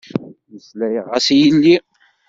Meslayeɣ-as 0.51 1.27
i 1.33 1.35
yelli. 1.41 1.75